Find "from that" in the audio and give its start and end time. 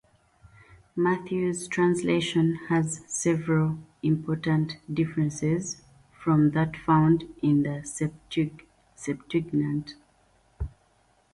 6.19-6.75